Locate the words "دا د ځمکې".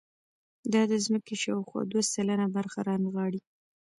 0.73-1.35